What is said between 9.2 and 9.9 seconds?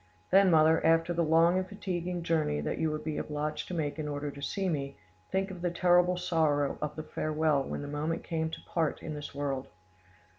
world.